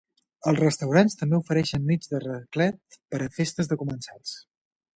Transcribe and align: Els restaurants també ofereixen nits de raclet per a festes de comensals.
Els 0.51 0.59
restaurants 0.61 1.17
també 1.19 1.37
ofereixen 1.39 1.85
nits 1.91 2.11
de 2.13 2.21
raclet 2.25 2.97
per 3.15 3.21
a 3.27 3.31
festes 3.39 3.73
de 3.73 3.79
comensals. 3.83 4.35